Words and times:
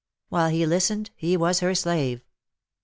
While 0.29 0.49
he 0.49 0.65
listened 0.65 1.11
he 1.15 1.37
was 1.37 1.59
her 1.59 1.75
slave. 1.75 2.23